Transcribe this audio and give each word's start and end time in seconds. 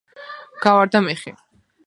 გავარდა 0.63 1.03
მეხი 1.09 1.35